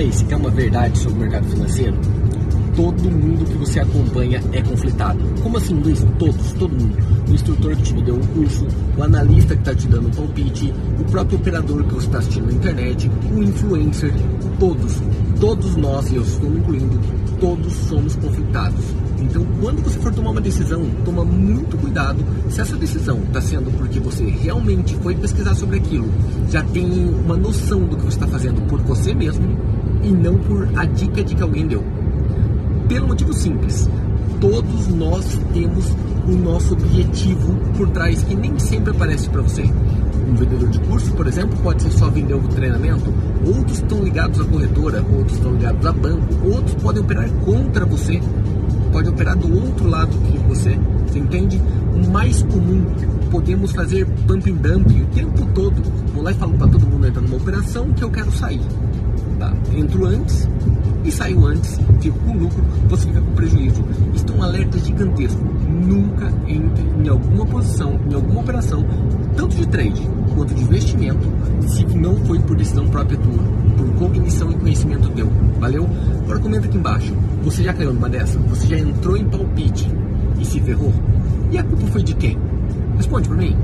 [0.00, 1.94] Aí, você quer uma verdade sobre o mercado financeiro?
[2.74, 5.22] Todo mundo que você acompanha é conflitado.
[5.42, 6.02] Como assim, Luiz?
[6.18, 6.96] Todos, todo mundo.
[7.28, 8.66] O instrutor que te deu o curso,
[8.96, 12.46] o analista que está te dando o palpite, o próprio operador que você está assistindo
[12.46, 14.14] na internet, o influencer,
[14.58, 15.02] todos,
[15.38, 16.98] todos nós, e eu estou incluindo,
[17.38, 18.82] todos somos conflitados.
[19.18, 23.70] Então, quando você for tomar uma decisão, toma muito cuidado se essa decisão está sendo
[23.76, 26.08] porque você realmente foi pesquisar sobre aquilo,
[26.48, 26.90] já tem
[27.22, 29.46] uma noção do que você está fazendo por você mesmo
[30.02, 31.84] e não por a dica de que alguém deu.
[32.88, 33.88] Pelo motivo simples,
[34.40, 35.94] todos nós temos
[36.26, 39.62] o nosso objetivo por trás que nem sempre aparece para você.
[39.62, 43.12] Um vendedor de curso, por exemplo, pode ser só vender o treinamento,
[43.44, 48.20] outros estão ligados à corretora, outros estão ligados a banco, outros podem operar contra você
[48.90, 51.60] pode operar do outro lado que você, você entende?
[51.94, 52.84] O mais comum,
[53.30, 55.82] podemos fazer pump and dump o tempo todo.
[56.12, 58.60] Vou lá e falo para todo mundo entrar numa operação que eu quero sair.
[59.40, 59.54] Tá?
[59.74, 60.46] Entro antes
[61.02, 63.82] e saio antes, fico com lucro, você fica com prejuízo.
[64.14, 65.40] Isto é um alerta gigantesco.
[65.42, 68.84] Nunca entre em alguma posição, em alguma operação,
[69.34, 71.26] tanto de trade quanto de investimento,
[71.66, 73.42] se não foi por decisão própria tua,
[73.78, 75.30] por cognição e conhecimento teu.
[75.58, 75.88] Valeu?
[76.24, 77.14] Agora comenta aqui embaixo.
[77.42, 78.38] Você já caiu numa dessa?
[78.40, 79.90] Você já entrou em palpite
[80.38, 80.92] e se ferrou?
[81.50, 82.36] E a culpa foi de quem?
[82.98, 83.56] Responde para mim.